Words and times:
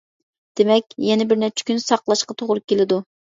دېمەك، 0.59 0.95
يەنە 1.09 1.27
بىر 1.33 1.39
نەچچە 1.43 1.67
كۈن 1.69 1.83
ساقلاشقا 1.85 2.37
توغرا 2.43 2.65
كېلىدۇ. 2.73 2.99